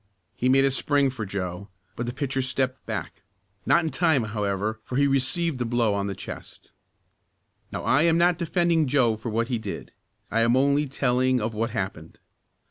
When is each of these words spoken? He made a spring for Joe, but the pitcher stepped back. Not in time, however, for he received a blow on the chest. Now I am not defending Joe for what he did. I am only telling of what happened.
He 0.35 0.49
made 0.49 0.65
a 0.65 0.71
spring 0.71 1.11
for 1.11 1.27
Joe, 1.27 1.67
but 1.95 2.07
the 2.07 2.11
pitcher 2.11 2.41
stepped 2.41 2.87
back. 2.87 3.21
Not 3.67 3.83
in 3.83 3.91
time, 3.91 4.23
however, 4.23 4.79
for 4.83 4.95
he 4.95 5.05
received 5.05 5.61
a 5.61 5.63
blow 5.65 5.93
on 5.93 6.07
the 6.07 6.15
chest. 6.15 6.71
Now 7.71 7.83
I 7.83 8.01
am 8.01 8.17
not 8.17 8.39
defending 8.39 8.87
Joe 8.87 9.15
for 9.15 9.29
what 9.29 9.49
he 9.49 9.59
did. 9.59 9.91
I 10.31 10.41
am 10.41 10.55
only 10.55 10.87
telling 10.87 11.39
of 11.39 11.53
what 11.53 11.69
happened. 11.69 12.17